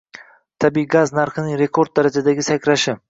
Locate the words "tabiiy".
0.63-0.87